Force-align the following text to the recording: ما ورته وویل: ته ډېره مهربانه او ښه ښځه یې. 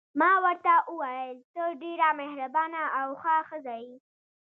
ما 0.19 0.31
ورته 0.45 0.73
وویل: 0.89 1.37
ته 1.53 1.63
ډېره 1.83 2.07
مهربانه 2.19 2.83
او 2.99 3.07
ښه 3.21 3.35
ښځه 3.49 3.75
یې. 3.85 3.95